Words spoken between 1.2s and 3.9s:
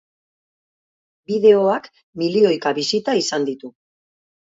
Bideoak milioika bisita izan ditu.